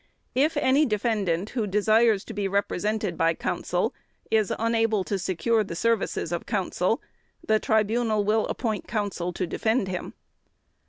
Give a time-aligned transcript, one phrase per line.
[0.33, 3.93] "If any defendant who desires to be represented by counsel
[4.31, 7.03] is unable to secure the services of counsel
[7.47, 10.15] the Tribunal will appoint counsel to defend him.